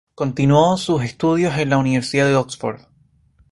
[0.15, 2.81] Continuó sus estudios en la Universidad de Oxford.